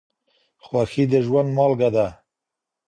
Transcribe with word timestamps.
خوښي 0.65 1.03
د 1.11 1.13
ژوند 1.25 1.49
مالګه 1.57 1.89
ده. 1.95 2.07